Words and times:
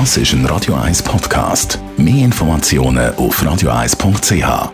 Das 0.00 0.16
ist 0.16 0.32
ein 0.32 0.44
Radio 0.46 0.74
1 0.74 1.04
Podcast. 1.04 1.78
Mehr 1.96 2.24
Informationen 2.24 3.14
auf 3.14 3.40
radio1.ch. 3.40 4.72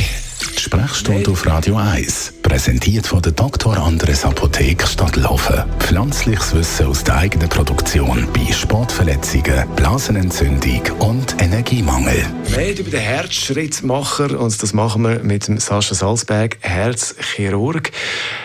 Die 0.00 0.58
Sprechstunde 0.58 1.30
auf 1.30 1.44
Radio 1.46 1.76
1, 1.76 2.36
präsentiert 2.42 3.06
von 3.06 3.20
der 3.20 3.32
Dr. 3.32 3.76
Andres 3.76 4.24
Apotheke 4.24 4.86
Stadtlaufen. 4.86 5.62
Pflanzliches 5.78 6.54
Wissen 6.54 6.86
aus 6.86 7.04
der 7.04 7.16
eigenen 7.16 7.50
Produktion 7.50 8.26
bei 8.32 8.50
Sportverletzungen, 8.50 9.68
Blasenentzündung 9.76 10.80
und 11.00 11.36
Energiemangel. 11.42 12.24
Wir 12.46 12.78
über 12.78 12.90
den 12.90 13.00
Herzschrittmacher 13.00 14.40
und 14.40 14.62
das 14.62 14.72
machen 14.72 15.02
wir 15.02 15.18
mit 15.22 15.48
dem 15.48 15.58
Sascha 15.58 15.94
Salzberg, 15.94 16.56
Herzchirurg. 16.62 17.92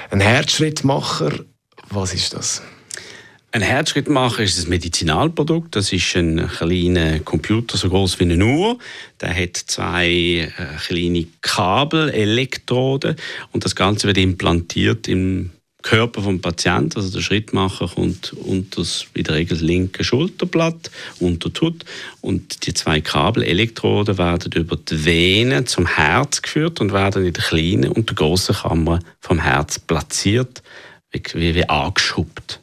Ein 0.09 0.19
Herzschrittmacher, 0.19 1.31
was 1.89 2.13
ist 2.13 2.33
das? 2.33 2.61
Ein 3.53 3.63
Herzschrittmacher 3.63 4.43
ist 4.43 4.63
ein 4.63 4.69
Medizinalprodukt. 4.69 5.75
Das 5.75 5.91
ist 5.91 6.15
ein 6.15 6.47
kleiner 6.47 7.19
Computer, 7.19 7.75
so 7.75 7.89
groß 7.89 8.17
wie 8.21 8.23
eine 8.23 8.45
Uhr. 8.45 8.77
Der 9.19 9.35
hat 9.35 9.57
zwei 9.57 10.07
äh, 10.07 10.77
kleine 10.87 11.27
Kabel, 11.41 12.11
Elektroden 12.11 13.17
und 13.51 13.65
das 13.65 13.75
Ganze 13.75 14.07
wird 14.07 14.17
implantiert 14.19 15.09
im 15.09 15.51
Körper 15.81 16.21
vom 16.21 16.39
Patienten. 16.39 16.97
Also 16.97 17.11
der 17.11 17.19
Schrittmacher 17.19 17.89
kommt 17.89 18.31
unter 18.31 18.79
das, 18.79 19.07
in 19.15 19.25
der 19.25 19.35
Regel 19.35 19.57
linke 19.57 20.05
Schulterblatt, 20.05 20.89
unter 21.19 21.49
die 21.49 21.59
Hut 21.59 21.83
und 22.21 22.65
die 22.65 22.73
zwei 22.73 23.01
Kabel, 23.01 23.43
Elektroden 23.43 24.17
werden 24.17 24.53
über 24.53 24.77
die 24.77 25.03
Venen 25.03 25.67
zum 25.67 25.87
Herz 25.87 26.41
geführt 26.41 26.79
und 26.79 26.93
werden 26.93 27.25
in 27.25 27.33
der 27.33 27.43
kleinen 27.43 27.91
und 27.91 28.07
der 28.07 28.15
großen 28.15 28.55
Kammer 28.55 28.99
vom 29.19 29.39
Herz 29.39 29.77
platziert, 29.77 30.63
wie, 31.11 31.53
wie 31.53 31.67
angeschubbt. 31.67 32.61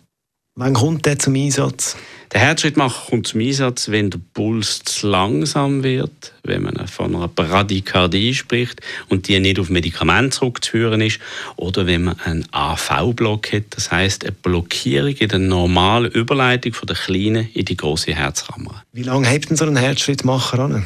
Wann 0.60 0.74
kommt 0.74 1.06
der 1.06 1.16
zum 1.20 1.36
Einsatz? 1.36 1.96
Der 2.32 2.40
Herzschrittmacher 2.40 3.10
kommt 3.10 3.28
zum 3.28 3.40
Einsatz, 3.40 3.90
wenn 3.90 4.10
der 4.10 4.18
Puls 4.34 4.80
zu 4.80 5.06
langsam 5.06 5.84
wird, 5.84 6.32
wenn 6.42 6.62
man 6.64 6.88
von 6.88 7.14
einer 7.14 7.28
Bradykardie 7.28 8.34
spricht 8.34 8.80
und 9.08 9.28
die 9.28 9.38
nicht 9.38 9.60
auf 9.60 9.70
Medikamente 9.70 10.36
zurückzuführen 10.36 11.00
ist, 11.00 11.20
oder 11.54 11.86
wenn 11.86 12.02
man 12.02 12.18
einen 12.18 12.44
AV-Block 12.50 13.52
hat, 13.52 13.66
das 13.70 13.92
heißt 13.92 14.24
eine 14.24 14.32
Blockierung 14.32 15.12
in 15.12 15.28
der 15.28 15.38
normalen 15.38 16.10
Überleitung 16.10 16.72
von 16.72 16.88
der 16.88 16.96
kleinen 16.96 17.48
in 17.54 17.64
die 17.64 17.76
große 17.76 18.12
Herzkammer. 18.12 18.82
Wie 18.92 19.04
lange 19.04 19.28
hält 19.28 19.50
denn 19.50 19.56
so 19.56 19.64
ein 19.64 19.76
Herzschrittmacher 19.76 20.58
an? 20.58 20.84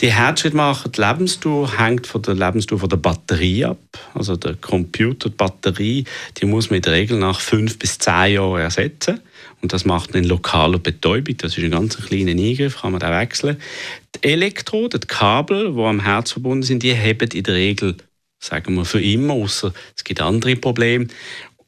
Die 0.00 0.10
Herzschrittmacher, 0.10 0.88
die 0.88 0.98
Lebensdauer 0.98 1.78
hängt 1.78 2.06
von 2.06 2.22
der 2.22 2.32
Lebensdauer 2.32 2.88
der 2.88 2.96
Batterie 2.96 3.66
ab. 3.66 3.76
Also 4.14 4.34
der 4.34 4.54
Computer, 4.54 5.28
die 5.28 5.36
Batterie, 5.36 6.04
die 6.38 6.46
muss 6.46 6.70
man 6.70 6.76
in 6.78 6.82
der 6.82 6.94
Regel 6.94 7.18
nach 7.18 7.38
fünf 7.38 7.78
bis 7.78 7.98
zehn 7.98 8.32
Jahren 8.32 8.62
ersetzen. 8.62 9.20
Und 9.60 9.74
das 9.74 9.84
macht 9.84 10.14
man 10.14 10.22
in 10.22 10.28
lokaler 10.30 10.78
Betäubung. 10.78 11.36
Das 11.36 11.58
ist 11.58 11.62
ein 11.62 11.70
ganz 11.70 11.98
kleiner 11.98 12.30
Eingriff, 12.30 12.80
kann 12.80 12.92
man 12.92 13.00
da 13.00 13.10
wechseln. 13.20 13.58
Die 14.14 14.26
Elektroden, 14.26 15.00
die 15.00 15.06
Kabel, 15.06 15.74
die 15.74 15.82
am 15.82 16.00
Herz 16.00 16.32
verbunden 16.32 16.62
sind, 16.62 16.82
die 16.82 16.96
haben 16.96 17.28
in 17.34 17.42
der 17.42 17.54
Regel, 17.54 17.98
sagen 18.38 18.76
wir, 18.76 18.86
für 18.86 19.02
immer, 19.02 19.34
außer 19.34 19.74
es 19.94 20.02
gibt 20.02 20.22
andere 20.22 20.56
Probleme. 20.56 21.08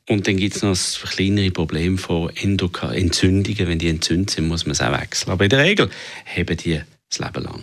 Und 0.08 0.26
dann 0.26 0.38
gibt 0.38 0.56
es 0.56 0.62
noch 0.62 0.70
das 0.70 1.02
kleinere 1.02 1.50
Problem 1.50 1.98
von 1.98 2.30
Endoka 2.34 2.94
Entzündungen. 2.94 3.68
Wenn 3.68 3.78
die 3.78 3.88
entzündet 3.88 4.30
sind, 4.30 4.48
muss 4.48 4.64
man 4.64 4.72
es 4.72 4.80
auch 4.80 4.98
wechseln. 4.98 5.32
Aber 5.32 5.44
in 5.44 5.50
der 5.50 5.58
Regel 5.58 5.90
haben 6.24 6.56
die 6.56 6.80
das 7.10 7.18
Leben 7.18 7.44
lang. 7.44 7.62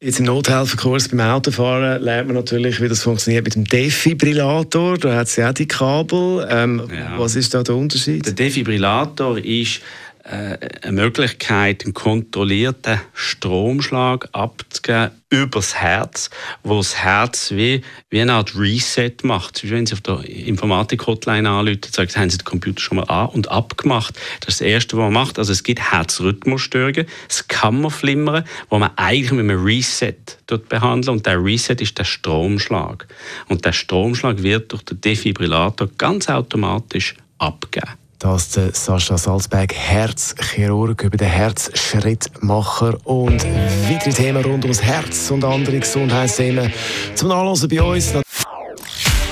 Jetzt 0.00 0.20
im 0.20 0.26
Nothelferkurs 0.26 1.08
beim 1.08 1.18
Autofahren 1.18 2.00
lernt 2.00 2.28
man 2.28 2.36
natürlich, 2.36 2.80
wie 2.80 2.86
das 2.86 3.02
funktioniert 3.02 3.44
mit 3.44 3.56
dem 3.56 3.64
Defibrillator. 3.64 4.96
Da 4.96 5.16
hat 5.16 5.26
es 5.26 5.34
ja 5.34 5.50
auch 5.50 5.54
die 5.54 5.66
Kabel. 5.66 6.46
Ähm, 6.48 6.88
ja. 6.88 7.18
Was 7.18 7.34
ist 7.34 7.52
da 7.52 7.64
der 7.64 7.74
Unterschied? 7.74 8.24
Der 8.24 8.32
Defibrillator 8.32 9.38
ist 9.38 9.80
eine 10.28 10.92
Möglichkeit, 10.92 11.84
einen 11.84 11.94
kontrollierten 11.94 13.00
Stromschlag 13.14 14.28
abzugeben 14.32 15.10
übers 15.30 15.74
Herz, 15.74 16.30
wo 16.62 16.78
das 16.78 16.96
Herz 16.96 17.50
wie, 17.50 17.82
wie 18.08 18.20
eine 18.20 18.32
Art 18.32 18.56
Reset 18.56 19.12
macht. 19.24 19.68
Wenn 19.70 19.84
Sie 19.86 19.92
auf 19.92 20.00
der 20.00 20.24
Informatik-Hotline 20.24 21.48
anrufen, 21.48 21.80
sagen 21.90 22.08
Sie, 22.10 22.18
haben 22.18 22.30
Sie 22.30 22.38
den 22.38 22.44
Computer 22.44 22.80
schon 22.80 22.96
mal 22.96 23.04
an- 23.04 23.28
und 23.28 23.50
abgemacht. 23.50 24.14
Das 24.40 24.54
ist 24.54 24.60
das 24.60 24.66
Erste, 24.66 24.96
was 24.96 25.02
man 25.02 25.12
macht. 25.12 25.38
Also 25.38 25.52
es 25.52 25.62
gibt 25.62 25.92
Herzrhythmusstörungen, 25.92 27.06
das 27.26 27.46
Kammerflimmern, 27.48 28.44
wo 28.70 28.78
man 28.78 28.90
eigentlich 28.96 29.32
mit 29.32 29.40
einem 29.40 29.62
Reset 29.62 30.16
dort 30.46 30.68
behandeln 30.68 31.18
und 31.18 31.26
der 31.26 31.42
Reset 31.42 31.76
ist 31.78 31.98
der 31.98 32.04
Stromschlag. 32.04 33.06
Und 33.48 33.64
der 33.64 33.72
Stromschlag 33.72 34.42
wird 34.42 34.72
durch 34.72 34.82
den 34.82 35.00
Defibrillator 35.00 35.88
ganz 35.98 36.28
automatisch 36.28 37.14
abgegeben. 37.38 38.07
Das 38.18 38.56
ist 38.56 38.84
Sascha 38.84 39.16
Salzberg, 39.16 39.72
Herzchirurg 39.72 41.04
über 41.04 41.16
den 41.16 41.28
Herzschrittmacher 41.28 42.98
und 43.04 43.44
weitere 43.88 44.10
Themen 44.10 44.44
rund 44.44 44.64
ums 44.64 44.82
Herz 44.82 45.30
und 45.30 45.44
andere 45.44 45.78
Gesundheitsthemen 45.78 46.72
zum 47.14 47.28
Nachlesen 47.28 47.68
bei 47.68 47.80
uns. 47.80 48.12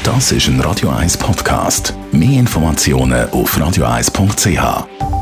Das 0.05 0.31
ist 0.31 0.47
ein 0.47 0.61
Radio 0.61 0.91
1 0.91 1.17
Podcast. 1.17 1.95
Mehr 2.13 2.39
Informationen 2.39 3.29
auf 3.31 3.59
radio1.ch. 3.59 5.16